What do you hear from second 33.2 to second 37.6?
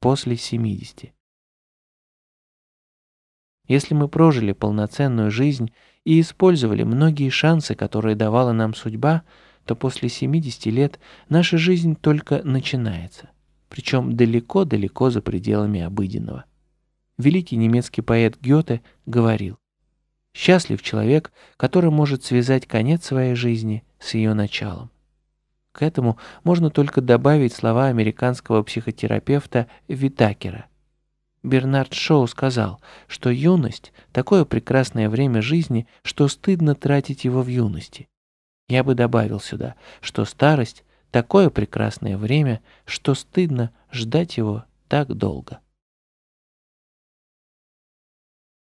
юность– такое прекрасное время жизни, что стыдно тратить его в